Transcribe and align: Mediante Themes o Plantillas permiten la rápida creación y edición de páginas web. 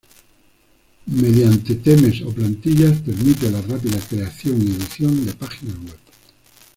Mediante 1.13 1.75
Themes 1.75 2.21
o 2.23 2.33
Plantillas 2.33 3.01
permiten 3.01 3.53
la 3.53 3.61
rápida 3.61 3.99
creación 3.99 4.59
y 4.59 4.71
edición 4.71 5.27
de 5.27 5.33
páginas 5.35 5.75
web. 5.77 5.99